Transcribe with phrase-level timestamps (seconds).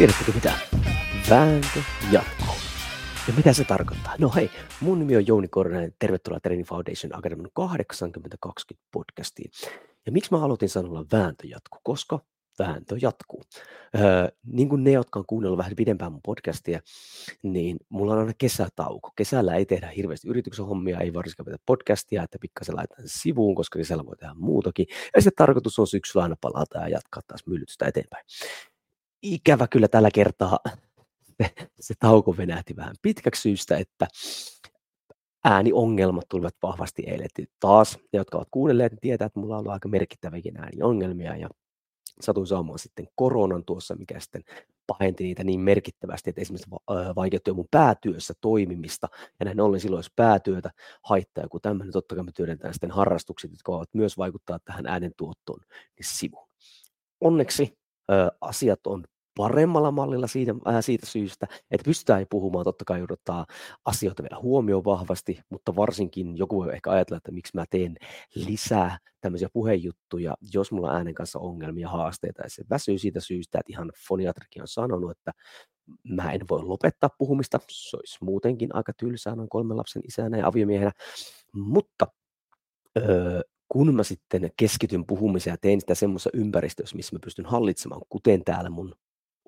[0.00, 0.52] Tiedättekö mitä?
[1.30, 1.80] Vääntö
[2.12, 2.54] jatkuu.
[3.28, 4.14] Ja mitä se tarkoittaa?
[4.18, 4.50] No hei,
[4.80, 9.50] mun nimi on Jouni Korhonen, tervetuloa Training Foundation Academy 8020 podcastiin.
[10.06, 11.80] Ja miksi mä aloitin sanolla vääntö jatkuu?
[11.82, 12.20] Koska
[12.58, 13.42] vääntö jatkuu.
[13.98, 16.80] Öö, niin kuin ne, jotka on kuunnellut vähän pidempään mun podcastia,
[17.42, 19.12] niin mulla on aina kesätauko.
[19.16, 23.78] Kesällä ei tehdä hirveästi yrityksen hommia, ei varsinkaan pitää podcastia, että pikkasen laitan sivuun, koska
[23.78, 24.86] kesällä voi tehdä muutakin.
[25.14, 28.24] Ja sitten tarkoitus on syksyllä aina palata ja jatkaa taas myllytystä eteenpäin.
[29.22, 30.58] Ikävä kyllä tällä kertaa
[31.38, 34.06] se, se tauko venähti vähän pitkäksi syystä, että
[35.44, 37.28] ääniongelmat tulivat vahvasti eilen.
[37.60, 41.48] Taas ne, jotka ovat kuunnelleet, niin tietää, että mulla on ollut aika merkittäviäkin ääniongelmia ja
[42.20, 44.42] satuin saamaan sitten koronan tuossa, mikä sitten
[44.86, 46.70] pahenti niitä niin merkittävästi, että esimerkiksi
[47.16, 49.08] vaikeutti mun päätyössä toimimista,
[49.40, 50.70] ja näin ollen silloin, jos päätyötä
[51.04, 54.86] haittaa joku tämmöinen, niin totta kai me työnnetään sitten harrastukset, jotka voivat myös vaikuttaa tähän
[54.86, 56.48] äänen tuottoon, niin sivuun.
[57.20, 57.79] Onneksi
[58.10, 59.04] ö, asiat on
[59.36, 63.46] paremmalla mallilla siitä, äh, siitä syystä, että pystytään puhumaan, totta kai odottaa
[63.84, 67.96] asioita vielä huomioon vahvasti, mutta varsinkin joku voi ehkä ajatella, että miksi mä teen
[68.34, 73.58] lisää tämmöisiä puhejuttuja, jos mulla on äänen kanssa ongelmia, haasteita, ja se väsyy siitä syystä,
[73.58, 75.32] että ihan foniatrikin on sanonut, että
[76.04, 80.46] mä en voi lopettaa puhumista, se olisi muutenkin aika tylsää noin kolmen lapsen isänä ja
[80.46, 80.92] aviomiehenä,
[81.54, 82.06] mutta
[82.98, 83.40] öö,
[83.72, 88.44] kun mä sitten keskityn puhumiseen ja teen sitä semmoisessa ympäristössä, missä mä pystyn hallitsemaan, kuten
[88.44, 88.94] täällä mun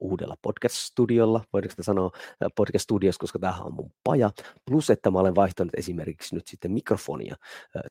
[0.00, 2.10] uudella podcast-studiolla, voidaanko sitä sanoa
[2.54, 4.30] podcast-studios, koska tämähän on mun paja,
[4.66, 7.36] plus että mä olen vaihtanut esimerkiksi nyt sitten mikrofonia,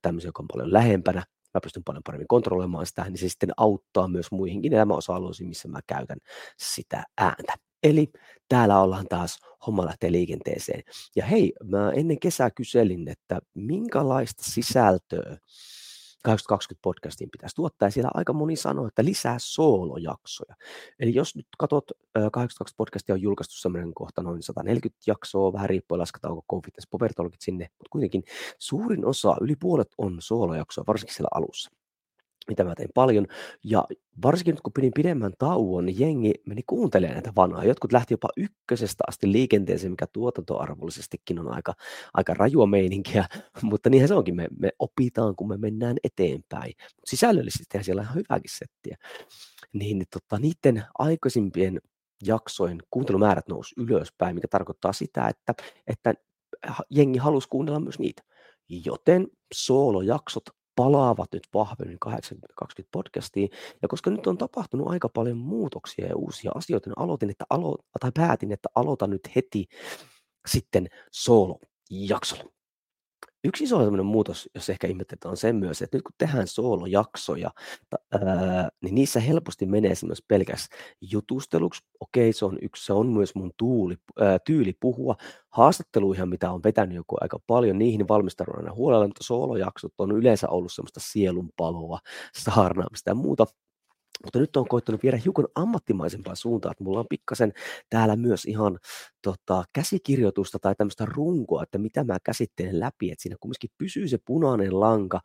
[0.02, 4.08] tämmöisiä, joka on paljon lähempänä, mä pystyn paljon paremmin kontrolloimaan sitä, niin se sitten auttaa
[4.08, 6.18] myös muihinkin elämäosa-alueisiin, missä mä käytän
[6.58, 7.54] sitä ääntä.
[7.84, 8.12] Eli
[8.50, 10.84] täällä ollaan taas, homma lähtee liikenteeseen.
[11.16, 15.38] Ja hei, mä ennen kesää kyselin, että minkälaista sisältöä
[16.24, 20.56] 820 podcastiin pitäisi tuottaa, ja siellä aika moni sanoo, että lisää soolojaksoja.
[21.00, 26.00] Eli jos nyt katsot, 820 podcastia on julkaistu semmoinen kohta noin 140 jaksoa, vähän riippuen
[26.00, 28.24] lasketaanko Confidence Povertologit sinne, mutta kuitenkin
[28.60, 31.72] suurin osa, yli puolet on soolojaksoa, varsinkin siellä alussa
[32.48, 33.28] mitä mä tein paljon.
[33.64, 33.86] Ja
[34.24, 37.68] varsinkin nyt kun pidin pidemmän tauon, niin jengi meni kuuntelemaan näitä vanhoja.
[37.68, 41.74] Jotkut lähti jopa ykkösestä asti liikenteeseen, mikä tuotantoarvollisestikin on aika,
[42.14, 43.26] aika rajua meininkiä,
[43.62, 46.74] mutta niinhän se onkin, me, me opitaan, kun me mennään eteenpäin.
[46.78, 48.98] Mutta sisällöllisesti siellä on ihan hyväkin settiä.
[49.74, 51.82] Niin, niin tota, niiden aikaisimpien
[52.24, 55.54] jaksojen kuuntelumäärät nousi ylöspäin, mikä tarkoittaa sitä, että,
[55.88, 56.14] että
[56.90, 58.24] jengi halusi kuunnella myös niitä.
[58.86, 60.44] Joten soolojaksot
[60.82, 62.14] palaavat nyt vahvemmin 80-20
[62.92, 63.50] podcastiin.
[63.82, 67.84] Ja koska nyt on tapahtunut aika paljon muutoksia ja uusia asioita, niin aloitin, että alo-
[68.00, 69.68] tai päätin, että aloitan nyt heti
[70.48, 72.61] sitten solo-jaksolla.
[73.44, 77.52] Yksi iso muutos, jos ehkä ihmettelet, on se myös, että nyt kun tehdään soolojaksoja,
[78.12, 80.70] ää, niin niissä helposti menee myös pelkäs
[81.02, 81.82] jutusteluksi.
[82.00, 85.16] Okei, se on yksi, se on myös mun tuuli, ää, tyyli puhua.
[85.50, 90.50] Haastatteluihin, mitä on vetänyt joku aika paljon, niihin valmistaudun aina huolella, mutta soolojaksot on yleensä
[90.50, 92.00] ollut semmoista sielunpaloa,
[92.36, 93.46] saarnaamista ja muuta.
[94.24, 97.54] Mutta nyt on koittanut viedä hiukan ammattimaisempaa suuntaan, että mulla on pikkasen
[97.90, 98.80] täällä myös ihan
[99.22, 104.18] tota, käsikirjoitusta tai tämmöistä runkoa, että mitä mä käsittelen läpi, että siinä kumminkin pysyy se
[104.26, 105.22] punainen lanka,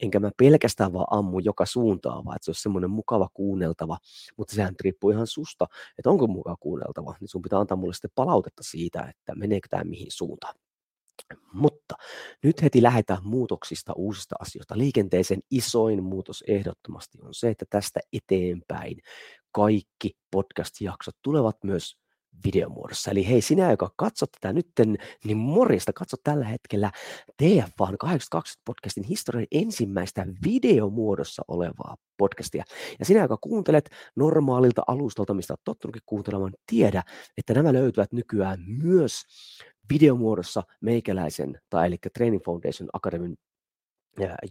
[0.00, 3.98] enkä mä pelkästään vaan ammu joka suuntaan, vaan että se olisi semmoinen mukava kuunneltava,
[4.36, 5.66] mutta sehän riippuu ihan susta,
[5.98, 9.84] että onko mukava kuunneltava, niin sun pitää antaa mulle sitten palautetta siitä, että meneekö tämä
[9.84, 10.54] mihin suuntaan.
[11.52, 11.94] Mutta
[12.42, 14.78] nyt heti lähdetään muutoksista, uusista asioista.
[14.78, 18.96] Liikenteeseen isoin muutos ehdottomasti on se, että tästä eteenpäin
[19.52, 21.96] kaikki podcast-jaksot tulevat myös
[22.44, 23.10] videomuodossa.
[23.10, 26.90] Eli hei, sinä, joka katsot tätä nytten, niin morjesta, katso tällä hetkellä
[27.42, 32.64] TF1 820 podcastin historian ensimmäistä videomuodossa olevaa podcastia.
[32.98, 37.02] Ja sinä, joka kuuntelet normaalilta alustalta, mistä olet tottunutkin kuuntelemaan, tiedä,
[37.36, 39.22] että nämä löytyvät nykyään myös
[39.92, 43.36] videomuodossa meikäläisen, tai eli Training Foundation Academyn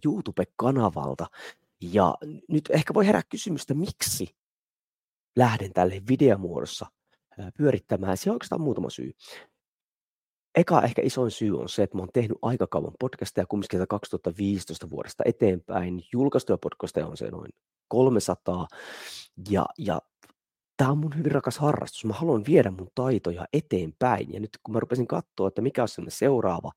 [0.05, 1.25] YouTube-kanavalta.
[1.81, 2.15] Ja
[2.49, 4.35] nyt ehkä voi herää kysymystä, miksi
[5.35, 6.85] lähden tälle videomuodossa
[7.57, 8.17] pyörittämään.
[8.17, 9.11] Se on oikeastaan muutama syy.
[10.55, 14.89] Eka ehkä isoin syy on se, että mä oon tehnyt aika kauan podcasteja, kumminkin 2015
[14.89, 16.03] vuodesta eteenpäin.
[16.13, 17.51] Julkaistuja podcasteja on se noin
[17.87, 18.67] 300.
[19.49, 20.01] Ja, ja
[20.83, 22.05] tämä on mun hyvin rakas harrastus.
[22.05, 24.33] Mä haluan viedä mun taitoja eteenpäin.
[24.33, 26.71] Ja nyt kun mä rupesin katsoa, että mikä on seuraava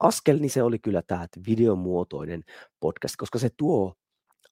[0.00, 2.44] askel, niin se oli kyllä tämä että videomuotoinen
[2.80, 3.94] podcast, koska se tuo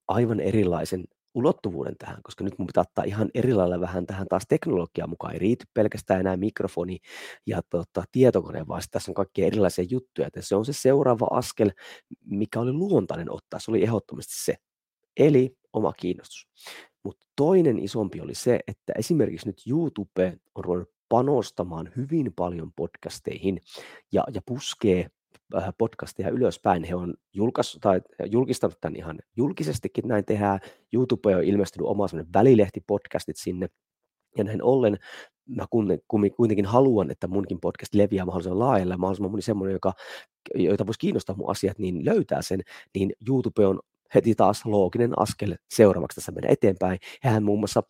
[0.08, 1.04] aivan erilaisen
[1.34, 5.32] ulottuvuuden tähän, koska nyt mun pitää ottaa ihan eri lailla vähän tähän taas teknologiaa mukaan.
[5.32, 6.98] Ei riity pelkästään enää mikrofoni
[7.46, 10.28] ja tota, tietokone, vaan tässä on kaikkia erilaisia juttuja.
[10.36, 11.70] Ja se on se seuraava askel,
[12.24, 13.60] mikä oli luontainen ottaa.
[13.60, 14.54] Se oli ehdottomasti se.
[15.16, 16.48] Eli oma kiinnostus.
[17.04, 23.60] Mutta toinen isompi oli se, että esimerkiksi nyt YouTube on ruvennut panostamaan hyvin paljon podcasteihin
[24.12, 25.10] ja, ja puskee
[25.56, 26.84] äh, podcasteja ylöspäin.
[26.84, 30.60] He on julkaisu, tai julkistanut tämän ihan julkisestikin, näin tehdään.
[30.92, 33.68] YouTube on ilmestynyt oma välilehti-podcastit sinne,
[34.38, 34.98] ja näin ollen
[35.46, 35.66] mä
[36.36, 39.92] kuitenkin haluan, että munkin podcast leviää mahdollisimman laajalle, mahdollisimman moni semmoinen, joka,
[40.54, 42.60] joita voisi kiinnostaa mun asiat, niin löytää sen,
[42.94, 43.80] niin YouTube on
[44.14, 46.98] heti taas looginen askel seuraavaksi tässä mennä eteenpäin.
[47.22, 47.82] Hän muun muassa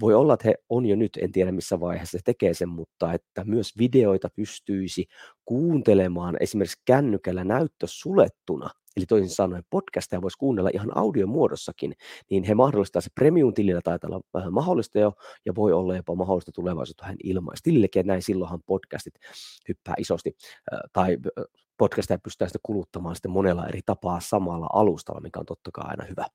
[0.00, 3.12] voi olla, että he on jo nyt, en tiedä missä vaiheessa se tekee sen, mutta
[3.12, 5.06] että myös videoita pystyisi
[5.44, 11.92] kuuntelemaan esimerkiksi kännykällä näyttö sulettuna Eli toisin sanoen podcasteja voisi kuunnella ihan audiomuodossakin,
[12.30, 15.12] niin he mahdollistaa se premium-tilillä taitaa olla vähän mahdollista jo,
[15.46, 19.14] ja voi olla jopa mahdollista tulevaisuutta vähän ilmaistilillekin, näin silloinhan podcastit
[19.68, 20.36] hyppää isosti,
[20.92, 21.16] tai
[21.78, 26.04] podcasteja pystytään sitten kuluttamaan sitten monella eri tapaa samalla alustalla, mikä on totta kai aina
[26.04, 26.26] hyvä.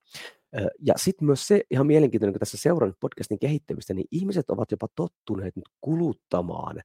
[0.79, 4.87] Ja sitten myös se ihan mielenkiintoinen, kun tässä seurannut podcastin kehittämistä, niin ihmiset ovat jopa
[4.95, 6.81] tottuneet nyt kuluttamaan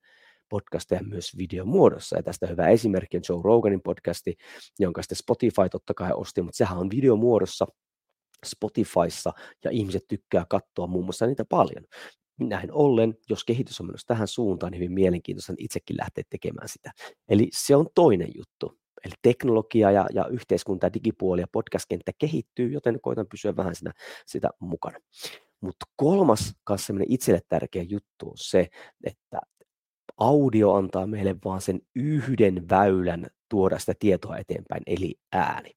[0.48, 2.16] podcasteja myös videomuodossa.
[2.16, 4.36] Ja tästä hyvä esimerkki on Joe Roganin podcasti,
[4.78, 7.66] jonka sitten Spotify totta kai osti, mutta sehän on videomuodossa
[8.46, 9.32] Spotifyssa
[9.64, 11.84] ja ihmiset tykkää katsoa muun muassa niitä paljon.
[12.40, 16.92] Näin ollen, jos kehitys on menossa tähän suuntaan, niin hyvin mielenkiintoista itsekin lähteä tekemään sitä.
[17.28, 18.78] Eli se on toinen juttu.
[19.04, 23.92] Eli teknologia ja, ja yhteiskunta, digipuoli ja podcast-kenttä kehittyy, joten koitan pysyä vähän sitä,
[24.26, 24.98] sitä mukana.
[25.60, 28.68] Mutta kolmas kanssa itselle tärkeä juttu on se,
[29.04, 29.40] että
[30.16, 35.70] audio antaa meille vaan sen yhden väylän tuoda sitä tietoa eteenpäin, eli ääni.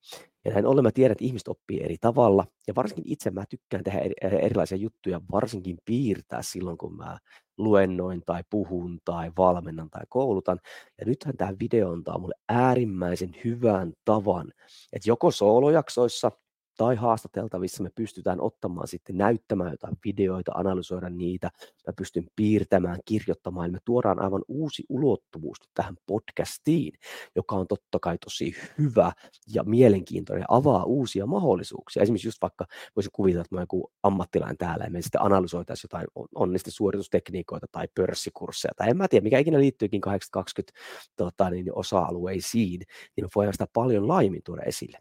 [0.46, 3.84] Ja näin ollen mä tiedän, että ihmiset oppii eri tavalla, ja varsinkin itse mä tykkään
[3.84, 7.18] tehdä erilaisia juttuja, varsinkin piirtää silloin, kun mä
[7.58, 10.60] luennoin tai puhun tai valmennan tai koulutan.
[11.00, 14.54] Ja nythän tämä video antaa mulle äärimmäisen hyvän tavan,
[14.94, 16.32] että joko soolojaksoissa
[16.80, 21.50] tai haastateltavissa me pystytään ottamaan sitten näyttämään jotain videoita, analysoida niitä,
[21.88, 26.94] mä pystyn piirtämään, kirjoittamaan, me tuodaan aivan uusi ulottuvuus tähän podcastiin,
[27.36, 29.12] joka on totta kai tosi hyvä
[29.54, 32.04] ja mielenkiintoinen ja avaa uusia mahdollisuuksia.
[32.04, 32.66] Esimerkiksi just vaikka
[32.96, 37.88] voisin kuvitella, että mä joku ammattilainen täällä ja me sitten analysoitaisiin jotain onnista suoritustekniikoita tai
[37.96, 40.80] pörssikursseja tai en mä tiedä, mikä ikinä liittyykin 820
[41.16, 42.80] tota, niin osa-alueisiin,
[43.16, 45.00] niin me voidaan sitä paljon laajemmin tuoda esille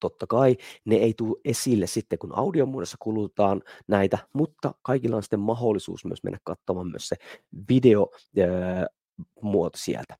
[0.00, 5.40] totta kai ne ei tule esille sitten, kun audiomuodossa kulutaan näitä, mutta kaikilla on sitten
[5.40, 7.16] mahdollisuus myös mennä katsomaan myös se
[7.68, 10.16] videomuoto sieltä.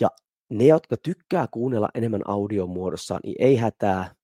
[0.00, 0.08] Ja
[0.50, 4.14] ne, jotka tykkää kuunnella enemmän audiomuodossa, niin ei hätää,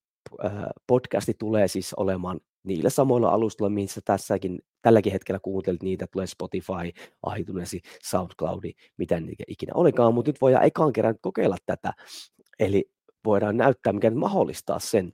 [0.87, 6.91] podcasti tulee siis olemaan niillä samoilla alustoilla, missä tässäkin, tälläkin hetkellä kuuntelit niitä, tulee Spotify,
[7.39, 8.63] iTunes, SoundCloud,
[8.97, 11.93] mitä niitä ikinä olikaan, mutta nyt voidaan ekaan kerran kokeilla tätä.
[12.59, 12.91] Eli
[13.25, 15.13] voidaan näyttää, mikä mahdollistaa sen,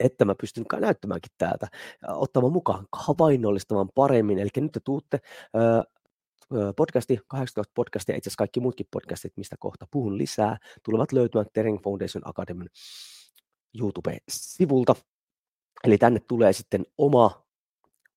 [0.00, 1.68] että mä pystyn näyttämäänkin täältä,
[2.08, 4.38] ottamaan mukaan, havainnollistamaan paremmin.
[4.38, 5.20] Eli nyt te tuutte
[6.76, 11.82] podcasti, 18 podcastia, itse asiassa kaikki muutkin podcastit, mistä kohta puhun lisää, tulevat löytymään Tering
[11.82, 12.68] Foundation Academyn
[13.80, 14.94] YouTube-sivulta.
[15.84, 17.47] Eli tänne tulee sitten oma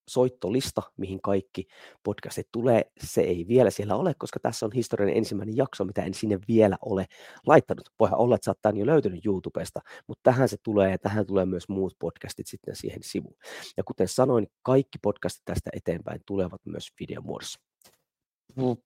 [0.08, 1.66] soittolista, mihin kaikki
[2.02, 2.82] podcastit tulee.
[3.00, 6.76] Se ei vielä siellä ole, koska tässä on historian ensimmäinen jakso, mitä en sinne vielä
[6.84, 7.06] ole
[7.46, 7.88] laittanut.
[8.00, 11.68] Voihan olla, että sä jo löytynyt YouTubesta, mutta tähän se tulee ja tähän tulee myös
[11.68, 13.36] muut podcastit sitten siihen sivuun.
[13.76, 17.60] Ja kuten sanoin, kaikki podcastit tästä eteenpäin tulevat myös videomuodossa.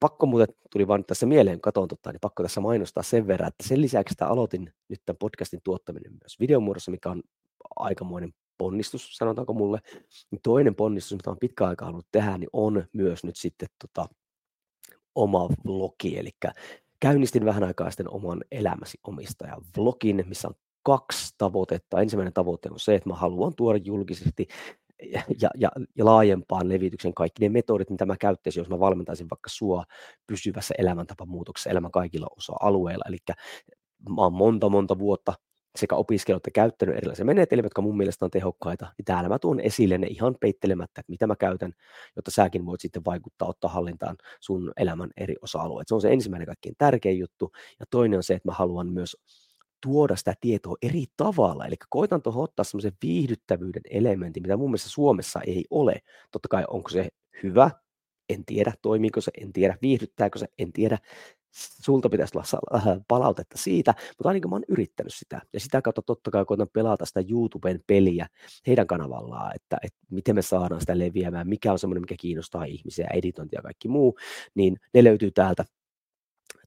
[0.00, 3.68] Pakko muuten tuli vaan tässä mieleen, katon totta, niin pakko tässä mainostaa sen verran, että
[3.68, 7.23] sen lisäksi, että aloitin nyt tämän podcastin tuottaminen myös videomuodossa, mikä on
[7.76, 9.78] aikamoinen ponnistus, sanotaanko mulle.
[10.30, 14.08] Niin toinen ponnistus, mitä olen pitkään aikaa halunnut tehdä, niin on myös nyt sitten tota,
[15.14, 16.30] oma vlogi, eli
[17.00, 22.00] käynnistin vähän aikaa sitten oman elämäsi omistajan vlogin, missä on kaksi tavoitetta.
[22.00, 24.46] Ensimmäinen tavoite on se, että mä haluan tuoda julkisesti
[25.12, 25.22] ja,
[25.58, 29.84] ja, ja laajempaan levityksen kaikki ne metodit, mitä mä käyttäisin, jos mä valmentaisin vaikka sua
[30.26, 33.04] pysyvässä elämäntapamuutoksessa elämän kaikilla osa-alueilla.
[33.08, 33.16] Eli
[34.08, 35.34] mä oon monta, monta vuotta
[35.76, 39.61] sekä opiskelijat että käyttänyt erilaisia menetelmiä, jotka mun mielestä on tehokkaita, niin täällä mä tuon
[39.61, 41.73] esille ne ihan peittelemättä, että mitä mä käytän,
[42.16, 45.88] jotta säkin voit sitten vaikuttaa, ottaa hallintaan sun elämän eri osa-alueet.
[45.88, 47.52] Se on se ensimmäinen kaikkein tärkein juttu.
[47.80, 49.16] Ja toinen on se, että mä haluan myös
[49.83, 51.66] tuoda sitä tietoa eri tavalla.
[51.66, 56.02] Eli koitan tuohon ottaa semmoisen viihdyttävyyden elementin, mitä mun mielestä Suomessa ei ole.
[56.30, 57.09] Totta kai onko se
[57.42, 57.71] hyvä,
[58.28, 60.99] en tiedä, toimiiko se, en tiedä, viihdyttääkö se, en tiedä
[61.56, 65.40] sulta pitäisi olla äh, palautetta siitä, mutta ainakin mä oon yrittänyt sitä.
[65.52, 68.26] Ja sitä kautta totta kai koitan pelata sitä YouTuben peliä
[68.66, 73.08] heidän kanavallaan, että, että miten me saadaan sitä leviämään, mikä on semmoinen, mikä kiinnostaa ihmisiä,
[73.14, 74.18] editointi ja kaikki muu,
[74.54, 75.64] niin ne löytyy täältä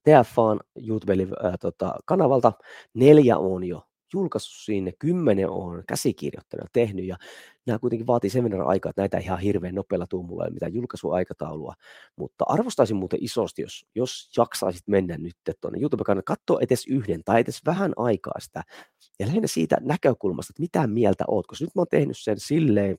[0.03, 2.51] TFAn YouTube-kanavalta.
[2.51, 7.05] Tota, neljä on jo julkaissut sinne, kymmenen on käsikirjoittanut tehnyt.
[7.05, 7.17] Ja
[7.65, 11.73] nämä kuitenkin vaatii verran aikaa, että näitä ihan hirveän nopealla tuu mulla ei mitään julkaisuaikataulua,
[12.15, 17.41] mutta arvostaisin muuten isosti, jos, jos jaksaisit mennä nyt tuonne YouTube-kanalle, katsoa edes yhden tai
[17.41, 18.63] edes vähän aikaa sitä.
[19.19, 22.97] Ja lähinnä siitä näkökulmasta, että mitä mieltä oot, koska nyt mä oon tehnyt sen silleen,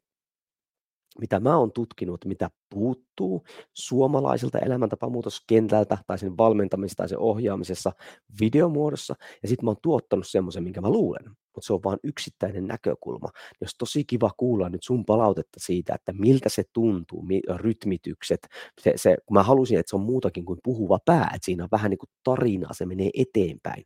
[1.18, 7.92] mitä mä oon tutkinut, mitä puuttuu suomalaiselta elämäntapamuutoskentältä tai sen valmentamisessa tai sen ohjaamisessa
[8.40, 12.66] videomuodossa, ja sitten mä oon tuottanut semmoisen, minkä mä luulen, mutta se on vain yksittäinen
[12.66, 13.28] näkökulma.
[13.60, 17.24] Jos tosi kiva kuulla nyt sun palautetta siitä, että miltä se tuntuu,
[17.56, 18.48] rytmitykset,
[18.80, 21.68] se, se, kun mä halusin, että se on muutakin kuin puhuva pää, että siinä on
[21.72, 23.84] vähän niin kuin tarinaa, se menee eteenpäin,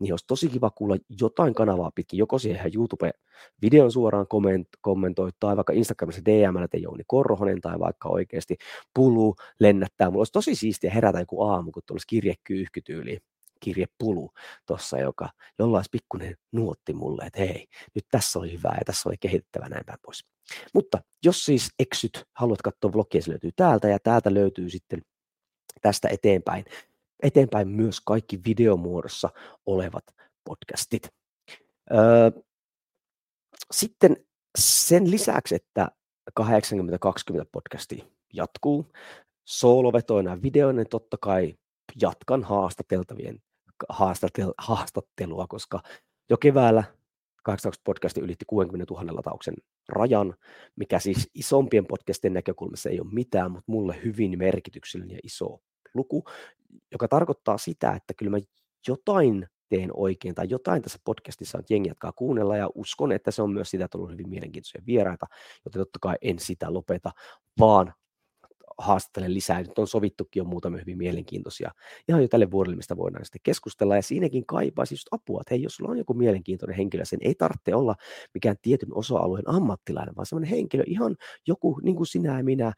[0.00, 5.56] niin olisi tosi kiva kuulla jotain kanavaa pitkin, joko siihen YouTube-videon suoraan komment, kommentoi, tai
[5.56, 8.56] vaikka Instagramissa DM, että Jouni Korhonen, tai vaikka oikeasti
[8.94, 10.10] Pulu lennättää.
[10.10, 13.18] Mulla olisi tosi siistiä herätä joku aamu, kun tulisi kirjekyyhkytyyli,
[13.60, 14.30] kirjepulu
[14.66, 15.28] tuossa, joka,
[15.58, 19.68] jolla olisi pikkuinen nuotti mulle, että hei, nyt tässä oli hyvää ja tässä oli kehittävä
[19.68, 20.24] näin päin pois.
[20.74, 25.02] Mutta jos siis eksyt, haluat katsoa vlogia, se löytyy täältä ja täältä löytyy sitten
[25.80, 26.64] tästä eteenpäin
[27.22, 29.28] eteenpäin myös kaikki videomuodossa
[29.66, 30.04] olevat
[30.44, 31.08] podcastit.
[33.72, 34.16] sitten
[34.58, 35.90] sen lisäksi, että
[36.40, 36.44] 80-20
[37.52, 38.92] podcasti jatkuu,
[39.44, 41.54] soolovetoina videoina, niin totta kai
[42.02, 43.42] jatkan haastateltavien
[43.88, 45.82] haastatel, haastattelua, koska
[46.30, 46.84] jo keväällä
[47.42, 49.54] 18 podcasti ylitti 60 000 latauksen
[49.88, 50.34] rajan,
[50.76, 55.60] mikä siis isompien podcastien näkökulmassa ei ole mitään, mutta mulle hyvin merkityksellinen ja iso
[55.94, 56.24] luku,
[56.92, 58.38] joka tarkoittaa sitä, että kyllä mä
[58.88, 63.30] jotain teen oikein tai jotain tässä podcastissa on, että jengi jatkaa kuunnella ja uskon, että
[63.30, 65.26] se on myös sitä, että on ollut hyvin mielenkiintoisia vieraita,
[65.64, 67.10] joten totta kai en sitä lopeta,
[67.58, 67.94] vaan
[68.78, 69.62] haastattelen lisää.
[69.62, 71.70] Nyt on sovittukin jo muutamia hyvin mielenkiintoisia
[72.08, 73.96] ihan jo tälle vuodelle, mistä voidaan sitten keskustella.
[73.96, 77.34] Ja siinäkin kaipaisi just apua, että hei, jos sulla on joku mielenkiintoinen henkilö, sen ei
[77.34, 77.94] tarvitse olla
[78.34, 82.72] mikään tietyn osa-alueen ammattilainen, vaan sellainen henkilö, ihan joku niin kuin sinä ja minä,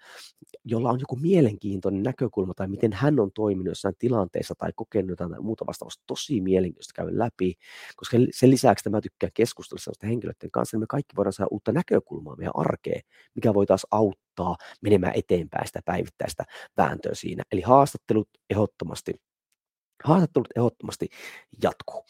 [0.65, 5.31] jolla on joku mielenkiintoinen näkökulma tai miten hän on toiminut jossain tilanteessa tai kokenut jotain
[5.31, 7.55] tai muuta vastaavasta tosi mielenkiintoista käydä läpi,
[7.97, 11.49] koska sen lisäksi että mä tykkään keskustella sellaisten henkilöiden kanssa, niin me kaikki voidaan saada
[11.51, 13.03] uutta näkökulmaa meidän arkeen,
[13.35, 14.23] mikä voi taas auttaa
[14.81, 16.45] menemään eteenpäin sitä päivittäistä
[16.77, 17.43] vääntöä siinä.
[17.53, 19.15] Eli haastattelut ehdottomasti,
[20.05, 21.09] haastattelut ehdottomasti
[21.63, 22.05] jatkuu.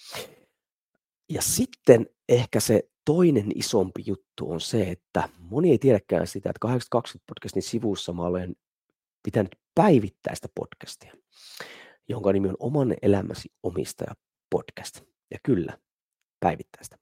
[1.28, 6.58] Ja sitten ehkä se toinen isompi juttu on se, että moni ei tiedäkään sitä, että
[6.60, 8.54] 820 podcastin sivussa mä olen
[9.22, 11.14] pitänyt päivittäistä podcastia,
[12.08, 14.14] jonka nimi on Oman elämäsi omistaja
[14.50, 15.00] podcast.
[15.30, 15.78] Ja kyllä,
[16.40, 16.96] päivittäistä.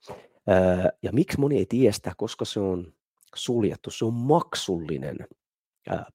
[1.03, 2.93] ja miksi moni ei tiedä sitä, koska se on
[3.35, 5.17] suljettu, se on maksullinen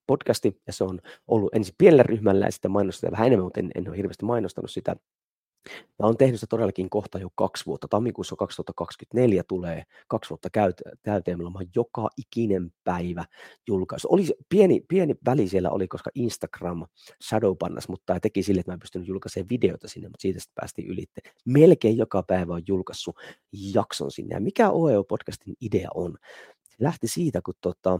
[0.07, 3.72] podcasti, ja se on ollut ensin pienellä ryhmällä ja sitten mainostetaan vähän enemmän, mutta en,
[3.75, 4.95] en ole hirveästi mainostanut sitä.
[5.69, 7.88] Mä olen tehnyt sitä todellakin kohta jo kaksi vuotta.
[7.88, 10.50] Tammikuussa 2024 tulee kaksi vuotta
[11.03, 11.38] täyteen.
[11.38, 13.25] Meillä on joka ikinen päivä
[13.67, 14.07] julkaisu.
[14.12, 16.86] Oli pieni, pieni väli siellä oli, koska Instagram
[17.24, 20.88] shadowpannas, mutta teki sille, että mä en pystynyt julkaisemaan videota sinne, mutta siitä sitten päästiin
[20.88, 21.22] ylitte.
[21.45, 23.15] Melkein joka päivä on julkaissut
[23.74, 24.36] jakson sinne.
[24.36, 26.17] Ja mikä OEO-podcastin idea on?
[26.77, 28.00] Se lähti siitä, kun tota,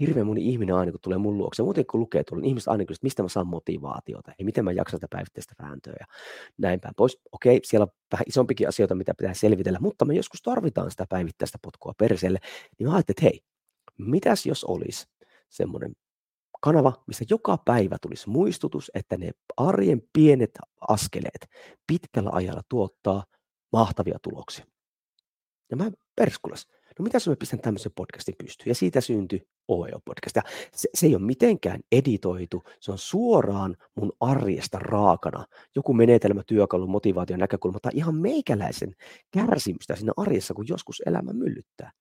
[0.00, 2.84] hirveän moni ihminen aina, kun tulee mun luokse, muuten kun lukee tuolla, niin ihmiset aina
[2.84, 6.06] kysyvät, mistä mä saan motivaatiota, ja miten mä jaksan sitä päivittäistä vääntöä, ja
[6.58, 7.18] näin päin pois.
[7.32, 11.58] Okei, siellä on vähän isompikin asioita, mitä pitää selvitellä, mutta me joskus tarvitaan sitä päivittäistä
[11.62, 12.38] potkua perseelle,
[12.78, 13.40] niin mä ajattelin, että hei,
[13.98, 15.06] mitäs jos olisi
[15.48, 15.92] semmoinen
[16.60, 21.46] kanava, missä joka päivä tulisi muistutus, että ne arjen pienet askeleet
[21.86, 23.24] pitkällä ajalla tuottaa
[23.72, 24.64] mahtavia tuloksia.
[25.72, 28.70] Ja mä perskulas, no mitä mä pistän tämmöisen podcastin pystyyn?
[28.70, 30.36] Ja siitä syntyi OEO-podcast.
[30.36, 30.42] Ja
[30.74, 35.46] se, se ei ole mitenkään editoitu, se on suoraan mun arjesta raakana.
[35.76, 38.94] Joku menetelmä, työkalu, motivaation näkökulma tai ihan meikäläisen
[39.30, 41.92] kärsimystä siinä arjessa, kun joskus elämä myllyttää.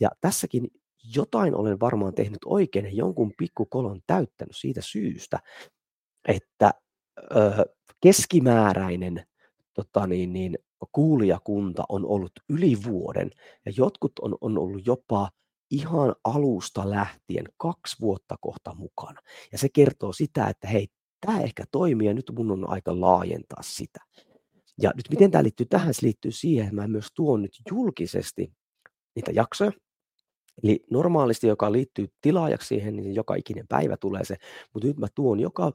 [0.00, 0.68] Ja tässäkin
[1.14, 5.38] jotain olen varmaan tehnyt oikein ja jonkun pikkukolon täyttänyt siitä syystä,
[6.28, 6.70] että
[7.18, 9.26] ö, keskimääräinen
[9.74, 10.58] tota niin, niin,
[10.92, 13.30] kuulijakunta on ollut yli vuoden
[13.66, 15.30] ja jotkut on, on ollut jopa
[15.70, 19.20] ihan alusta lähtien kaksi vuotta kohta mukana.
[19.52, 20.88] Ja se kertoo sitä, että hei,
[21.26, 24.00] tämä ehkä toimii ja nyt mun on aika laajentaa sitä.
[24.82, 25.94] Ja nyt miten tämä liittyy tähän?
[25.94, 28.52] Se liittyy siihen, että mä myös tuon nyt julkisesti
[29.16, 29.72] niitä jaksoja,
[30.62, 34.36] Eli normaalisti, joka liittyy tilaajaksi siihen, niin joka ikinen päivä tulee se,
[34.74, 35.72] mutta nyt mä tuon joka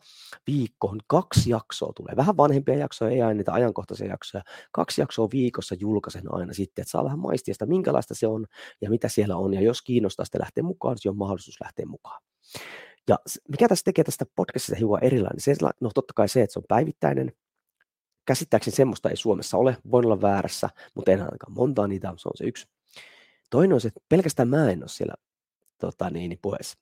[0.47, 2.15] viikko kaksi jaksoa tulee.
[2.15, 4.43] Vähän vanhempia jaksoja, ei aina niitä ajankohtaisia jaksoja.
[4.71, 8.45] Kaksi jaksoa viikossa julkaisen aina sitten, että saa vähän maistia sitä, minkälaista se on
[8.81, 9.53] ja mitä siellä on.
[9.53, 12.21] Ja jos kiinnostaa sitä lähteä mukaan, niin on mahdollisuus lähteä mukaan.
[13.07, 15.41] Ja mikä tässä tekee tästä podcastista hiukan erilainen?
[15.41, 17.31] Se, no totta kai se, että se on päivittäinen,
[18.25, 22.37] käsittääkseni semmoista ei Suomessa ole, voin olla väärässä, mutta en ainakaan montaa niitä, se on
[22.37, 22.67] se yksi.
[23.53, 25.13] Toinen on se, että pelkästään mä en ole siellä
[25.79, 26.77] tota, niin, niin puheessa.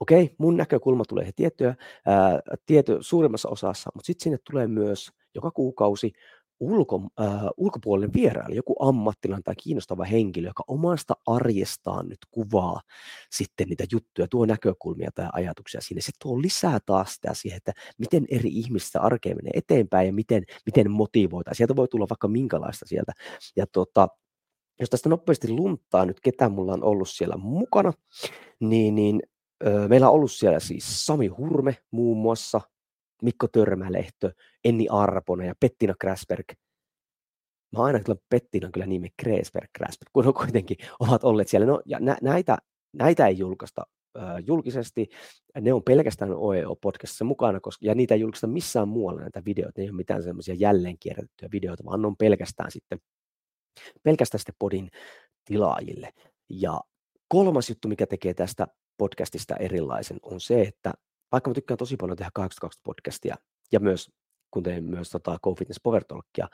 [0.00, 1.74] Okei, mun näkökulma tulee tiettyä,
[2.06, 6.12] ää, tiety, suurimmassa osassa, mutta sitten sinne tulee myös joka kuukausi
[6.60, 12.80] ulko, äh, ulkopuolinen vieraili, joku ammattilainen tai kiinnostava henkilö, joka omasta arjestaan nyt kuvaa
[13.30, 16.00] sitten niitä juttuja, tuo näkökulmia tai ajatuksia sinne.
[16.00, 20.44] Se tuo lisää taas sitä siihen, että miten eri ihmistä arkeen menee eteenpäin ja miten,
[20.66, 21.54] miten motivoitaan.
[21.54, 23.12] Sieltä voi tulla vaikka minkälaista sieltä.
[23.56, 24.08] Ja tota,
[24.80, 27.92] jos tästä nopeasti lunttaa nyt, ketä mulla on ollut siellä mukana,
[28.60, 29.22] niin, niin
[29.66, 32.60] ö, meillä on ollut siellä siis Sami Hurme muun muassa,
[33.22, 34.32] Mikko Törmälehtö,
[34.64, 36.46] Enni Arponen ja Pettina Gräsberg.
[37.76, 41.66] Mä aina kyllä Pettina kyllä nimi Gräsberg, Gräsberg, kun on kuitenkin ovat olleet siellä.
[41.66, 42.58] No, ja nä, näitä,
[42.92, 43.82] näitä ei julkaista
[44.18, 45.08] äh, julkisesti.
[45.60, 49.80] Ne on pelkästään OEO-podcastissa mukana, koska, ja niitä ei julkaista missään muualla näitä videoita.
[49.80, 52.98] Ne ei ole mitään semmoisia jälleen kierrätettyjä videoita, vaan ne on pelkästään sitten,
[54.02, 54.90] pelkästään sitten podin
[55.44, 56.12] tilaajille.
[56.48, 56.80] Ja
[57.28, 58.66] kolmas juttu, mikä tekee tästä
[58.98, 60.92] podcastista erilaisen, on se, että
[61.32, 63.36] vaikka mä tykkään tosi paljon tehdä 82 podcastia
[63.72, 64.10] ja myös,
[64.50, 66.48] kun teen myös tota GoFitness Power Talkia,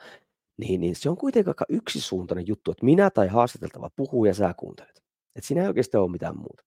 [0.57, 4.53] niin, niin se on kuitenkin aika yksisuuntainen juttu, että minä tai haastateltava puhuu ja sä
[4.57, 5.03] kuuntelet.
[5.35, 6.63] Että siinä ei oikeastaan ole mitään muuta.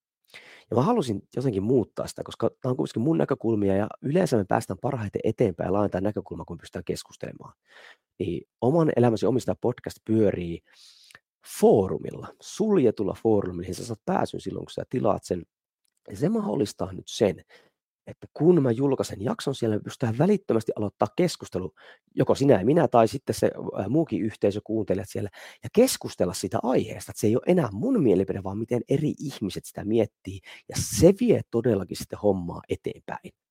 [0.70, 4.44] Ja mä halusin jotenkin muuttaa sitä, koska tämä on kuitenkin mun näkökulmia ja yleensä me
[4.44, 7.52] päästään parhaiten eteenpäin ja laajentaa näkökulmaa, kun pystytään keskustelemaan.
[8.18, 10.60] Niin oman elämäsi omista podcast pyörii
[11.60, 15.42] foorumilla, suljetulla foorumilla, mihin sä saat pääsyn silloin, kun sä tilaat sen.
[16.10, 17.44] Ja se mahdollistaa nyt sen,
[18.06, 21.72] että kun mä julkaisen jakson siellä, me pystytään välittömästi aloittaa keskustelu,
[22.14, 23.50] joko sinä ja minä tai sitten se
[23.88, 25.30] muukin yhteisö kuuntelijat siellä,
[25.62, 29.64] ja keskustella sitä aiheesta, että se ei ole enää mun mielipide, vaan miten eri ihmiset
[29.64, 33.43] sitä miettii, ja se vie todellakin sitten hommaa eteenpäin.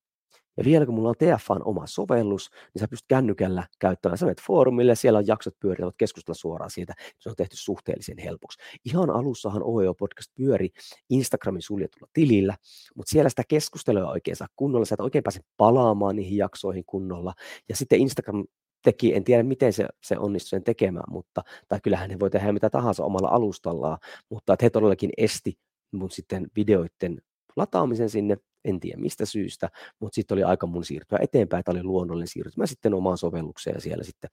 [0.57, 4.17] Ja vielä kun mulla on TFAn oma sovellus, niin sä pystyt kännykällä käyttämään.
[4.17, 6.93] Sä menet foorumille siellä on jaksot pyöriä, voit keskustella suoraan siitä.
[7.19, 8.59] Se on tehty suhteellisen helpoksi.
[8.85, 10.69] Ihan alussahan OEO-podcast pyöri
[11.09, 12.57] Instagramin suljetulla tilillä,
[12.95, 14.85] mutta siellä sitä keskustelua oikein saa kunnolla.
[14.85, 17.33] Sä et oikein pääse palaamaan niihin jaksoihin kunnolla.
[17.69, 18.45] Ja sitten Instagram
[18.83, 22.51] teki, en tiedä miten se, se onnistui sen tekemään, mutta, tai kyllähän he voi tehdä
[22.51, 23.97] mitä tahansa omalla alustallaan,
[24.29, 25.57] mutta että he todellakin esti
[25.91, 27.21] mun sitten videoiden
[27.55, 31.83] lataamisen sinne, en tiedä mistä syystä, mutta sitten oli aika mun siirtyä eteenpäin, tämä oli
[31.83, 34.29] luonnollinen siirtymä sitten omaan sovellukseen ja siellä sitten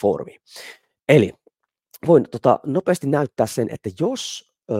[0.00, 0.40] foorumiin.
[1.08, 1.32] Eli
[2.06, 4.78] voin tota, nopeasti näyttää sen, että jos öö,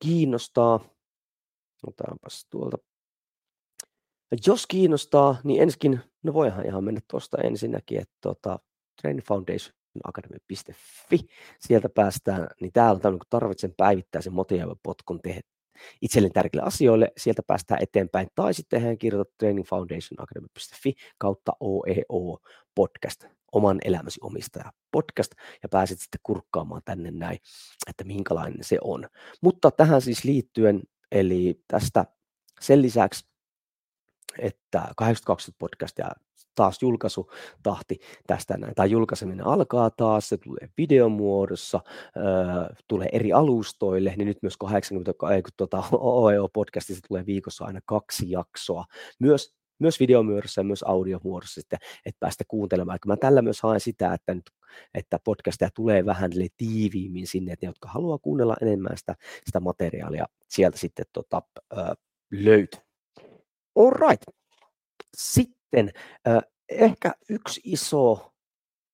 [0.00, 0.80] kiinnostaa,
[1.86, 2.76] otetaanpas tuolta,
[4.46, 8.58] jos kiinnostaa, niin ensikin, no voihan ihan mennä tuosta ensinnäkin, että tota,
[9.02, 9.74] Training Foundation
[10.04, 11.18] academy.fi,
[11.60, 15.20] sieltä päästään, niin täällä on tämmöinen, kun tarvitsen päivittää sen motivoivan potkun
[16.02, 22.38] itselleni tärkeille asioille, sieltä päästään eteenpäin, tai sitten hän kirjoittaa trainingfoundationacademy.fi kautta OEO
[22.74, 27.38] podcast, oman elämäsi omistaja podcast, ja pääset sitten kurkkaamaan tänne näin,
[27.88, 29.08] että minkälainen se on.
[29.42, 32.04] Mutta tähän siis liittyen, eli tästä
[32.60, 33.30] sen lisäksi,
[34.38, 36.08] että 82 podcastia
[36.54, 44.14] taas julkaisutahti tästä näin, tai julkaiseminen alkaa taas, se tulee videomuodossa, äh, tulee eri alustoille,
[44.16, 48.84] niin nyt myös 80, ei, kun tuota, OEO-podcastissa tulee viikossa aina kaksi jaksoa,
[49.18, 52.98] myös myös videomuodossa ja myös audiomuodossa sitten, että päästä kuuntelemaan.
[53.06, 54.50] Mä tällä myös haen sitä, että, nyt,
[54.94, 60.26] että podcasteja tulee vähän tiiviimmin sinne, että ne, jotka haluaa kuunnella enemmän sitä, sitä materiaalia,
[60.48, 61.42] sieltä sitten tota,
[61.78, 61.90] äh,
[62.30, 62.80] löytyy.
[63.76, 64.22] All right.
[65.16, 65.92] Sitten sitten
[66.68, 68.32] ehkä yksi iso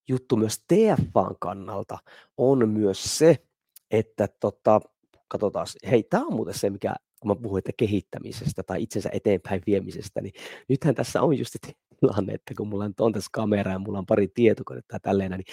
[0.08, 1.98] juttu myös TFAn kannalta
[2.36, 3.36] on myös se,
[3.90, 4.80] että tota,
[5.28, 9.62] katsotaan, hei, tämä on muuten se, mikä, kun mä puhuin että kehittämisestä tai itsensä eteenpäin
[9.66, 10.32] viemisestä, niin
[10.68, 11.56] nythän tässä on just
[12.00, 15.44] tilanne, että kun mulla on tässä kamera ja mulla on pari tietokonetta ja tälleen, niin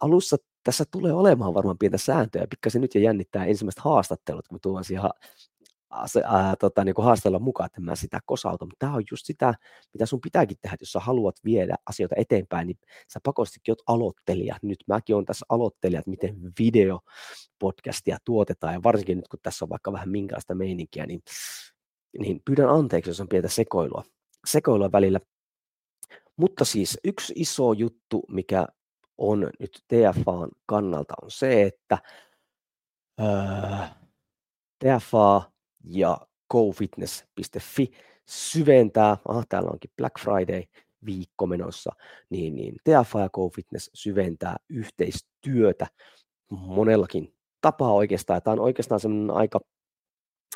[0.00, 4.58] alussa tässä tulee olemaan varmaan pientä sääntöä, pikkasen nyt ja jännittää ensimmäiset haastattelut, kun mä
[4.62, 5.10] tuon siihen
[6.58, 9.54] tota, niin haastella mukaan, että mä sitä kosauta, mutta tämä on just sitä,
[9.92, 12.78] mitä sun pitääkin tehdä, jos sä haluat viedä asioita eteenpäin, niin
[13.12, 14.56] sä pakostikin oot aloittelija.
[14.62, 19.68] Nyt mäkin olen tässä aloittelija, että miten videopodcastia tuotetaan, ja varsinkin nyt, kun tässä on
[19.68, 21.22] vaikka vähän minkälaista meininkiä, niin,
[22.18, 24.04] niin pyydän anteeksi, jos on pientä sekoilua,
[24.46, 25.20] sekoilua välillä.
[26.36, 28.66] Mutta siis yksi iso juttu, mikä
[29.18, 31.98] on nyt TFAn kannalta, on se, että
[33.20, 33.86] öö,
[34.78, 35.50] TFA
[35.84, 36.18] ja
[36.50, 37.90] gofitness.fi
[38.26, 40.62] syventää, aha, täällä onkin Black Friday
[41.06, 41.92] viikko menossa,
[42.30, 45.86] niin, niin TFA ja GoFitness syventää yhteistyötä
[46.50, 48.42] monellakin tapaa oikeastaan.
[48.42, 49.60] Tämä on oikeastaan semmoinen aika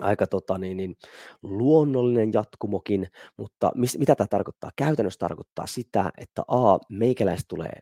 [0.00, 0.96] aika tota, niin, niin,
[1.42, 3.06] luonnollinen jatkumokin,
[3.36, 4.70] mutta mis, mitä tämä tarkoittaa?
[4.76, 7.78] Käytännössä tarkoittaa sitä, että A, meikäläiset tulee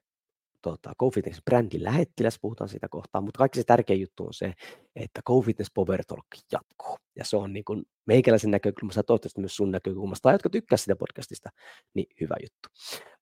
[0.62, 4.52] tota, GoFitness brändin lähettiläs, puhutaan siitä kohtaa, mutta kaikki se tärkein juttu on se,
[4.96, 6.96] että GoFitness Power Talk jatkuu.
[7.16, 10.76] Ja se on niin kuin meikäläisen näkökulmasta ja toivottavasti myös sun näkökulmasta, tai jotka tykkää
[10.76, 11.50] sitä podcastista,
[11.94, 12.68] niin hyvä juttu.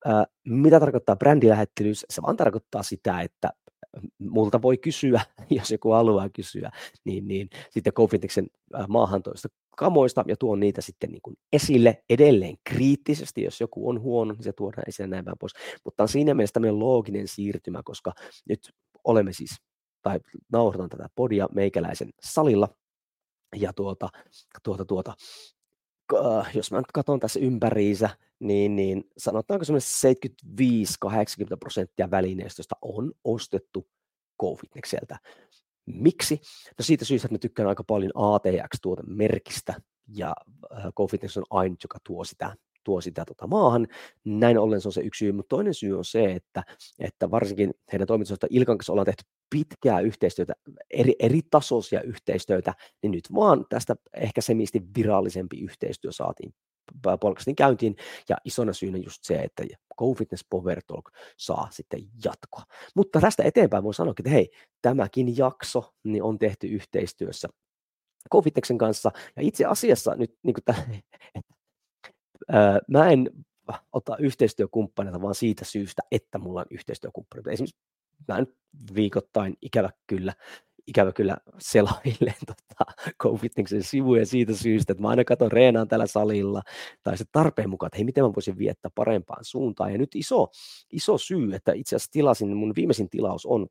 [0.05, 2.05] Ää, mitä tarkoittaa brändilähettelyys?
[2.09, 3.49] Se vaan tarkoittaa sitä, että
[4.19, 6.71] multa voi kysyä, jos joku haluaa kysyä,
[7.05, 8.47] niin, niin sitten GoFitnessin
[8.87, 14.33] maahantoista kamoista ja tuon niitä sitten niin kuin esille edelleen kriittisesti, jos joku on huono,
[14.33, 15.53] niin se tuodaan esille näin päin pois.
[15.85, 18.13] Mutta on siinä mielessä tämmöinen looginen siirtymä, koska
[18.49, 18.69] nyt
[19.03, 19.61] olemme siis,
[20.01, 20.19] tai
[20.51, 22.69] nauhoitan tätä podia meikäläisen salilla,
[23.55, 24.09] ja tuota,
[24.63, 25.13] tuota, tuota,
[26.53, 29.87] jos mä nyt katson tässä ympäriinsä, niin, niin sanotaanko semmoinen
[31.05, 33.87] 75-80 prosenttia välineistöstä on ostettu
[34.39, 35.17] GoFitnesseltä.
[35.93, 36.41] Miksi?
[36.77, 39.73] No siitä syystä, että mä tykkään aika paljon ATX-tuotemerkistä
[40.07, 40.33] ja
[40.95, 43.87] GoFitness on ainut, joka tuo sitä, tuo sitä tota maahan.
[44.25, 46.63] Näin ollen se on se yksi syy, mutta toinen syy on se, että,
[46.99, 50.53] että varsinkin heidän toimitusjohtaja Ilkan kanssa ollaan tehty pitkää yhteistyötä,
[50.89, 52.73] eri, eri tasoisia yhteistyötä,
[53.03, 56.53] niin nyt vaan tästä ehkä semisti virallisempi yhteistyö saatiin
[57.19, 57.95] podcastin käyntiin,
[58.29, 59.63] ja isona syynä just se, että
[59.97, 62.63] Go Fitness Power Talk saa sitten jatkoa.
[62.95, 67.47] Mutta tästä eteenpäin voin sanoa, että hei, tämäkin jakso niin on tehty yhteistyössä
[68.31, 70.83] Go Fitnessin kanssa, ja itse asiassa nyt niin kuin tämän,
[72.51, 73.29] ää, mä en
[73.93, 77.51] ota yhteistyökumppaneita vaan siitä syystä, että mulla on yhteistyökumppaneita.
[77.51, 77.79] Esimerkiksi
[78.27, 78.55] mä nyt
[78.95, 80.33] viikoittain ikävä kyllä
[80.87, 86.61] ikävä kyllä selaille tota, GoFitnessin sivuja siitä syystä, että mä aina katson reenaan tällä salilla,
[87.03, 89.91] tai se tarpeen mukaan, että hei, miten mä voisin viettää parempaan suuntaan.
[89.91, 90.47] Ja nyt iso,
[90.91, 93.67] iso syy, että itse asiassa tilasin, mun viimeisin tilaus on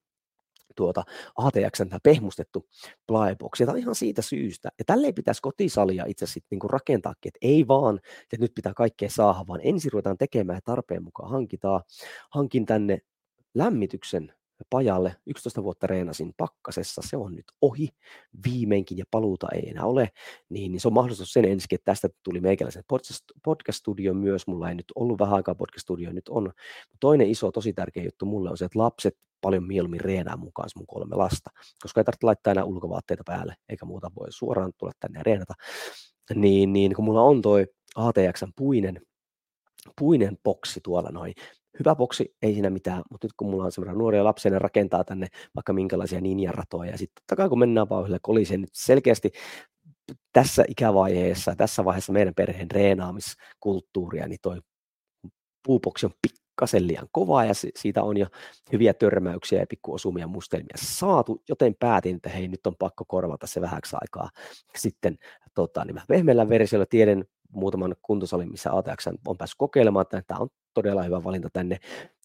[0.77, 1.05] tuota
[1.37, 2.69] ATX tämä pehmustettu
[3.07, 3.61] playbox.
[3.61, 4.69] Ja tämä on ihan siitä syystä.
[4.79, 9.11] Ja tälleen pitäisi kotisalia itse asiassa niinku rakentaakin, että ei vaan, että nyt pitää kaikkea
[9.11, 11.83] saada, vaan ensin ruvetaan tekemään ja tarpeen mukaan hankitaan.
[12.31, 12.99] Hankin tänne
[13.55, 14.33] lämmityksen
[14.71, 15.17] pajalle.
[15.27, 17.89] 11 vuotta reenasin pakkasessa, se on nyt ohi
[18.45, 20.09] viimeinkin ja paluuta ei enää ole,
[20.49, 22.85] niin, niin se on mahdollisuus sen ensin, että tästä tuli meikäläisen
[23.45, 26.53] podcast-studio myös, mulla ei nyt ollut vähän aikaa podcast-studio, nyt on.
[27.01, 30.87] Toinen iso, tosi tärkeä juttu mulle on se, että lapset paljon mieluummin reenaa mukaan mun
[30.87, 31.51] kolme lasta,
[31.83, 35.55] koska ei tarvitse laittaa enää ulkovaatteita päälle, eikä muuta voi suoraan tulla tänne ja reenata.
[36.35, 39.01] Niin, niin kun mulla on toi ATXn puinen,
[39.99, 41.35] puinen boksi tuolla noin,
[41.79, 45.05] hyvä boksi, ei siinä mitään, mutta nyt kun mulla on semmoinen nuoria lapsia, ne rakentaa
[45.05, 49.31] tänne vaikka minkälaisia ninjaratoja, ja sitten totta kai kun mennään vaan yhdelle koliseen, nyt selkeästi
[50.33, 54.61] tässä ikävaiheessa, tässä vaiheessa meidän perheen reenaamiskulttuuria, niin toi
[55.67, 58.27] puuboksi on pikkasen liian kova ja siitä on jo
[58.73, 63.61] hyviä törmäyksiä ja pikkuosumia mustelmia saatu, joten päätin, että hei nyt on pakko korvata se
[63.61, 64.31] vähäksi aikaa.
[64.77, 65.19] Sitten
[65.55, 70.49] tota, niin pehmeällä versiolla tiedän muutaman kuntosalin, missä ATX on päässyt kokeilemaan, että tämä on
[70.75, 71.79] todella hyvä valinta tänne.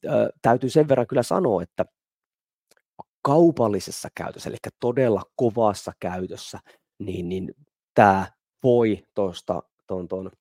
[0.05, 1.85] Ö, täytyy sen verran kyllä sanoa, että
[3.21, 6.59] kaupallisessa käytössä, eli todella kovassa käytössä,
[6.99, 7.55] niin, niin
[7.93, 8.27] tämä
[8.63, 10.31] voi tuosta ton, ton,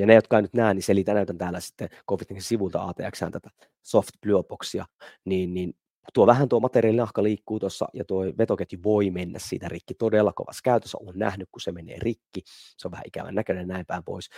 [0.00, 3.50] ja ne, jotka ei nyt näe, niin selitän, näytän täällä sitten Covidin sivulta ATX tätä
[3.82, 4.86] soft blueboxia,
[5.24, 5.74] niin, niin
[6.14, 10.60] tuo vähän tuo materiaalinahka liikkuu tuossa ja tuo vetoketju voi mennä siitä rikki todella kovassa
[10.64, 10.98] käytössä.
[11.00, 12.42] Olen nähnyt, kun se menee rikki.
[12.76, 14.28] Se on vähän ikävän näköinen näin päin pois.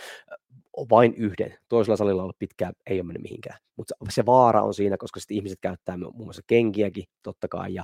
[0.89, 1.57] Vain yhden.
[1.69, 3.59] Toisella salilla ollut pitkään, ei ole mennyt mihinkään.
[3.75, 7.73] Mutta se vaara on siinä, koska sitten ihmiset käyttää muun muassa kenkiäkin totta kai.
[7.73, 7.83] Ja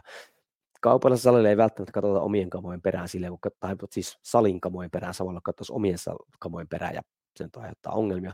[0.81, 5.41] kaupallisella salilla ei välttämättä katsota omien kamojen perään silleen, tai siis salin kamojen perään samalla
[5.43, 5.97] katsoisi omien
[6.39, 7.01] kamojen perään ja
[7.35, 8.33] sen aiheuttaa ongelmia.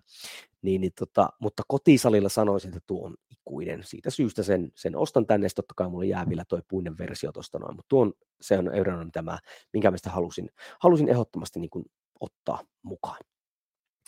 [0.61, 3.83] Niin, niin tota, mutta kotisalilla sanoisin, että tuo on ikuinen.
[3.83, 7.59] Siitä syystä sen, sen ostan tänne, totta kai mulle jää vielä tuo puinen versio tuosta
[7.59, 9.39] noin, mutta tuon, se on Euronon tämä,
[9.73, 11.85] minkä mielestä halusin, halusin ehdottomasti niin kuin
[12.19, 13.19] ottaa mukaan.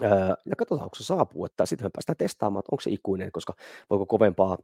[0.01, 0.09] Öö,
[0.45, 3.53] ja katsotaan, onko se saapuu, että sitten me päästään testaamaan, että onko se ikuinen, koska
[3.89, 4.57] voiko kovempaa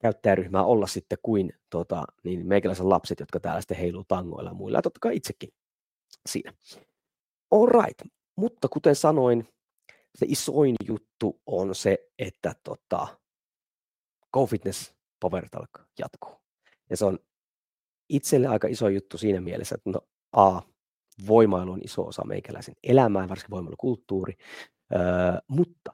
[0.00, 4.78] käyttäjäryhmää olla sitten kuin tota, niin meikäläisen lapset, jotka täällä sitten heiluu tangoilla ja muilla,
[4.78, 5.48] ja totta kai itsekin
[6.26, 6.52] siinä.
[7.50, 8.14] All right.
[8.36, 9.48] Mutta kuten sanoin,
[10.14, 13.18] se isoin juttu on se, että tota,
[14.32, 16.40] Go Fitness Power Talk jatkuu.
[16.90, 17.18] Ja se on
[18.08, 20.00] itselle aika iso juttu siinä mielessä, että no
[20.32, 20.62] A,
[21.26, 24.34] voimailu on iso osa meikäläisen elämää, varsinkin voimailukulttuuri,
[24.94, 25.00] öö,
[25.48, 25.92] mutta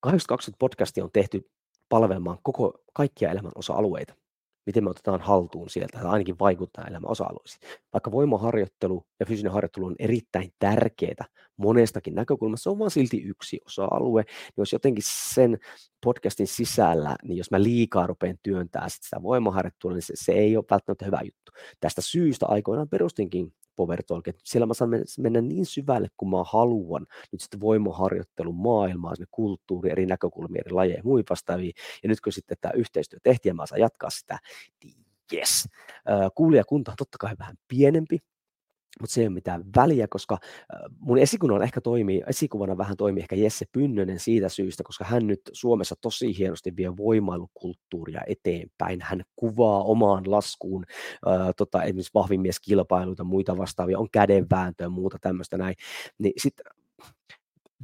[0.00, 1.50] 820 podcasti on tehty
[1.88, 4.14] palvelemaan koko, kaikkia elämän osa-alueita
[4.66, 7.60] miten me otetaan haltuun sieltä, tai ainakin vaikuttaa elämän osa-alueisiin.
[7.92, 11.24] Vaikka voimaharjoittelu ja fyysinen harjoittelu on erittäin tärkeää
[11.56, 15.58] monestakin näkökulmasta, se on vain silti yksi osa-alue, niin jos jotenkin sen
[16.04, 20.64] podcastin sisällä, niin jos mä liikaa rupean työntää sitä voimaharjoittelua, niin se, se ei ole
[20.70, 21.52] välttämättä hyvä juttu.
[21.80, 26.44] Tästä syystä aikoinaan perustinkin Power Talk, että siellä mä saan mennä niin syvälle kuin mä
[26.46, 31.72] haluan nyt sitten voimaharjoittelun maailmaa, sinne kulttuuri, eri näkökulmia, eri lajeja ja muihin vastaaviin.
[32.02, 34.38] Ja nyt kun sitten tämä yhteistyö tehtiin ja mä saan jatkaa sitä,
[34.84, 35.68] niin yes.
[36.34, 38.18] Kuulijakunta on totta kai vähän pienempi,
[39.00, 40.38] mutta se ei ole mitään väliä, koska
[40.98, 45.40] mun esikuvana ehkä toimii, esikuvana vähän toimii ehkä Jesse Pynnönen siitä syystä, koska hän nyt
[45.52, 49.00] Suomessa tosi hienosti vie voimailukulttuuria eteenpäin.
[49.02, 50.84] Hän kuvaa omaan laskuun
[51.26, 55.74] ää, tota, esimerkiksi vahvimmieskilpailuita, muita vastaavia, on kädenvääntöä ja muuta tämmöistä näin.
[56.18, 56.66] Niin sitten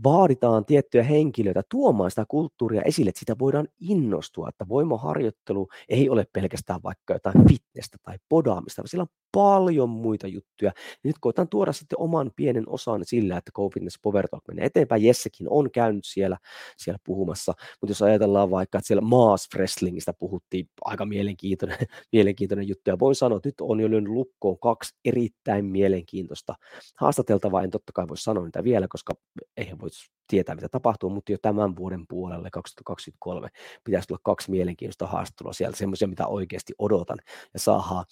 [0.04, 6.26] vaaditaan tiettyjä henkilöitä tuomaan sitä kulttuuria esille, että sitä voidaan innostua, että voimaharjoittelu ei ole
[6.32, 10.68] pelkästään vaikka jotain fitnessä tai podaamista, vaan sillä on paljon muita juttuja.
[10.68, 10.72] Ja
[11.04, 15.02] nyt koitan tuoda sitten oman pienen osan sillä, että GoFitness Power Talk menee eteenpäin.
[15.02, 16.38] Jessekin on käynyt siellä,
[16.76, 21.78] siellä puhumassa, mutta jos ajatellaan vaikka, että siellä Maas Wrestlingistä puhuttiin, aika mielenkiintoinen,
[22.12, 26.54] mielenkiintoinen juttu, ja voin sanoa, että nyt on jo lyönyt lukkoon kaksi erittäin mielenkiintoista
[26.96, 29.12] haastateltavaa, en totta kai voi sanoa niitä vielä, koska
[29.56, 29.89] eihän voi
[30.26, 33.48] tietää, mitä tapahtuu, mutta jo tämän vuoden puolelle 2023
[33.84, 37.18] pitäisi tulla kaksi mielenkiintoista haastattelua sieltä, semmoisia, mitä oikeasti odotan,
[37.54, 38.04] ja saadaan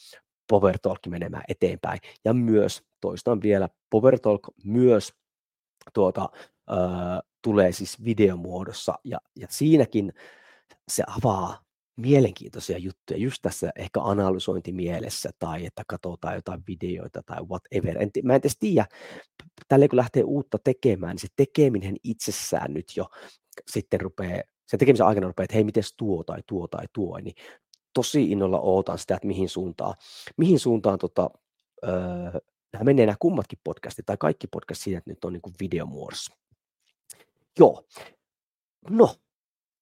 [0.48, 2.00] Power Talk menemään eteenpäin.
[2.24, 5.12] Ja myös, toistan vielä, Power Talk myös
[5.94, 6.28] tuota,
[6.70, 6.76] äh,
[7.42, 10.12] tulee siis videomuodossa, ja, ja siinäkin
[10.88, 11.67] se avaa
[11.98, 18.02] mielenkiintoisia juttuja just tässä ehkä analysointimielessä tai että katsotaan jotain videoita tai whatever.
[18.02, 18.87] En, mä en edes tiedä,
[19.68, 23.06] tälle kun lähtee uutta tekemään, niin se tekeminen itsessään nyt jo
[23.66, 27.34] sitten rupeaa, se tekemisen aikana rupeaa, että hei, miten tuo tai tuo tai tuo, niin
[27.94, 29.94] tosi innolla ootan sitä, että mihin suuntaan,
[30.37, 31.30] mihin suuntaan tota,
[31.84, 32.40] öö,
[32.72, 36.37] nämä menee nämä kummatkin podcastit tai kaikki podcastit siinä, että nyt on niin videomuodossa.
[37.58, 37.84] Joo.
[38.90, 39.14] No,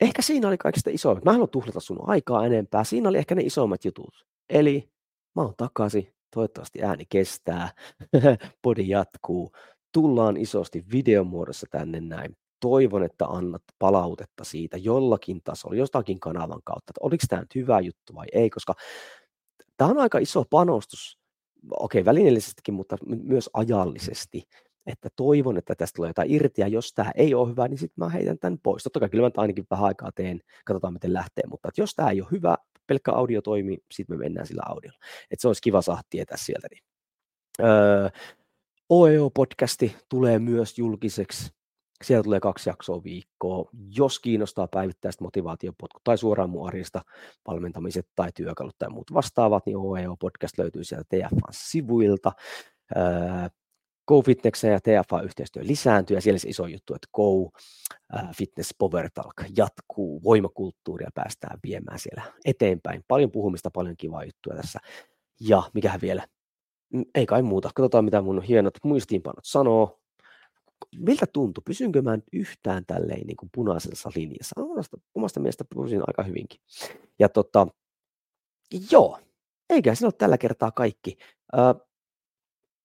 [0.01, 1.25] ehkä siinä oli kaikista isoimmat.
[1.25, 2.85] Mä en halua tuhlata sun aikaa enempää.
[2.85, 4.27] Siinä oli ehkä ne isommat jutut.
[4.51, 4.91] Eli
[5.37, 6.13] mä oon takaisin.
[6.35, 7.71] Toivottavasti ääni kestää.
[8.63, 9.53] Podi jatkuu.
[9.93, 16.91] Tullaan isosti videomuodossa tänne näin toivon, että annat palautetta siitä jollakin tasolla, jostakin kanavan kautta,
[16.91, 18.75] että oliko tämä nyt hyvä juttu vai ei, koska
[19.77, 21.19] tämä on aika iso panostus,
[21.71, 24.43] okei välineellisestikin, mutta myös ajallisesti,
[24.87, 28.05] että toivon, että tästä tulee jotain irti, ja jos tämä ei ole hyvä, niin sitten
[28.05, 28.83] mä heitän tämän pois.
[28.83, 32.21] Totta kai kyllä mä ainakin vähän aikaa teen, katsotaan miten lähtee, mutta jos tämä ei
[32.21, 34.99] ole hyvä, pelkkä audio toimii, sitten me mennään sillä audiolla.
[35.31, 36.69] Että se olisi kiva saada tietää sieltä.
[36.71, 36.83] Niin.
[37.61, 38.09] Öö,
[38.89, 41.57] OEO-podcasti tulee myös julkiseksi
[42.05, 43.71] siellä tulee kaksi jaksoa viikkoa.
[43.97, 47.03] Jos kiinnostaa päivittäistä motivaatiopotku tai suoraan mun arjesta
[47.47, 52.33] valmentamiset tai työkalut tai muut vastaavat, niin OEO-podcast löytyy sieltä TFA-sivuilta.
[52.95, 53.66] Go
[54.25, 57.51] Fitness ja TFA-yhteistyö lisääntyy ja siellä se iso juttu, että Go
[58.37, 63.05] Fitness Power Talk jatkuu, voimakulttuuria päästään viemään siellä eteenpäin.
[63.09, 64.79] Paljon puhumista, paljon kivaa juttuja tässä.
[65.41, 66.27] Ja mikähän vielä,
[66.93, 67.71] mm, ei kai muuta.
[67.75, 70.01] Katsotaan, mitä mun hienot muistiinpanot sanoo
[70.99, 71.63] miltä tuntui?
[71.67, 74.61] Pysynkö mä yhtään tälleen niin kuin punaisessa linjassa?
[74.63, 76.61] Omasta, omasta mielestä pysyin aika hyvinkin.
[77.19, 77.67] Ja tota,
[78.91, 79.19] joo,
[79.71, 81.17] eikä se ole tällä kertaa kaikki.
[81.59, 81.75] Öö,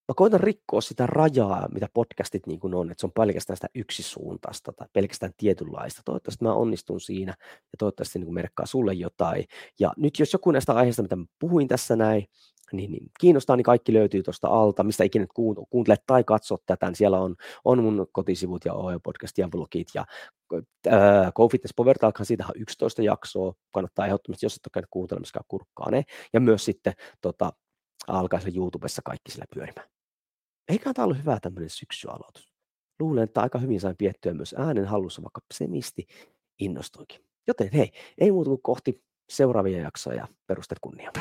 [0.07, 3.67] mä koitan rikkoa sitä rajaa, mitä podcastit niin kuin on, että se on pelkästään sitä
[3.75, 6.01] yksisuuntaista tai pelkästään tietynlaista.
[6.05, 9.45] Toivottavasti mä onnistun siinä ja toivottavasti niin kuin merkkaa sulle jotain.
[9.79, 12.25] Ja nyt jos joku näistä aiheista, mitä mä puhuin tässä näin,
[12.73, 15.27] niin, niin kiinnostaa, niin kaikki löytyy tuosta alta, mistä ikinä
[15.69, 17.35] kuuntelet tai katsot tätä, niin siellä on,
[17.65, 20.05] on mun kotisivut ja OE-podcast ja blogit ja
[20.87, 24.89] äh, Go Fitness Power Talkhan, siitä on 11 jaksoa, kannattaa ehdottomasti, jos et ole käynyt
[24.89, 27.53] kuuntelemassa, kurkkaa ne, ja myös sitten tota,
[28.07, 29.87] alkaa YouTubessa kaikki sillä pyörimään.
[30.69, 32.53] Eikä tämä ollut hyvä tämmöinen syksyaloitus.
[32.99, 36.07] Luulen, että aika hyvin sain piettyä myös äänen hallussa, vaikka semisti
[36.59, 37.25] innostuinkin.
[37.47, 41.11] Joten hei, ei muuta kuin kohti seuraavia jaksoja ja perustet kunnia.